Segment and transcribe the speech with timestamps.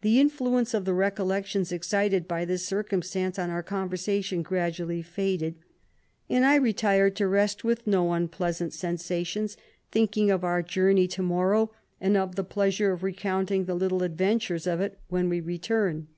[0.00, 5.54] The influence of the recollections excited by this circumstance on our conversa tion gradually faded,
[6.28, 9.56] and I retired to rest with no unpleasant sensations,
[9.92, 11.70] thinking of our journey tomorrow,
[12.00, 16.08] and of the pleasure of recounting the little adventures of it when we return.